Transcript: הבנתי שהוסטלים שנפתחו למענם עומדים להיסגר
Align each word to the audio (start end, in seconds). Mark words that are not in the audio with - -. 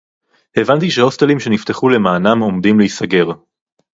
הבנתי 0.57 0.91
שהוסטלים 0.91 1.39
שנפתחו 1.39 1.89
למענם 1.89 2.39
עומדים 2.39 2.79
להיסגר 2.79 3.25